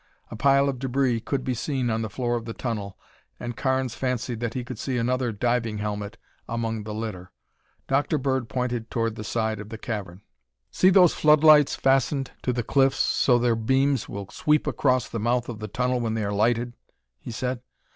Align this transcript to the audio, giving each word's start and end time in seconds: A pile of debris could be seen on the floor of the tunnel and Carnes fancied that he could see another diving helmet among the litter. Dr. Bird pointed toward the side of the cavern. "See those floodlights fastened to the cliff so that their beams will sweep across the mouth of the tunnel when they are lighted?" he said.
A 0.31 0.35
pile 0.35 0.67
of 0.67 0.79
debris 0.79 1.19
could 1.19 1.43
be 1.43 1.53
seen 1.53 1.91
on 1.91 2.01
the 2.01 2.09
floor 2.09 2.35
of 2.35 2.45
the 2.45 2.55
tunnel 2.55 2.97
and 3.39 3.55
Carnes 3.55 3.93
fancied 3.93 4.39
that 4.39 4.55
he 4.55 4.63
could 4.65 4.79
see 4.79 4.97
another 4.97 5.31
diving 5.31 5.77
helmet 5.77 6.17
among 6.49 6.85
the 6.85 6.93
litter. 6.95 7.31
Dr. 7.87 8.17
Bird 8.17 8.49
pointed 8.49 8.89
toward 8.89 9.13
the 9.13 9.23
side 9.23 9.59
of 9.59 9.69
the 9.69 9.77
cavern. 9.77 10.23
"See 10.71 10.89
those 10.89 11.13
floodlights 11.13 11.75
fastened 11.75 12.31
to 12.41 12.51
the 12.51 12.63
cliff 12.63 12.95
so 12.95 13.37
that 13.37 13.43
their 13.43 13.55
beams 13.55 14.09
will 14.09 14.27
sweep 14.31 14.65
across 14.65 15.07
the 15.07 15.19
mouth 15.19 15.47
of 15.47 15.59
the 15.59 15.67
tunnel 15.67 15.99
when 15.99 16.15
they 16.15 16.23
are 16.23 16.33
lighted?" 16.33 16.73
he 17.19 17.29
said. 17.29 17.61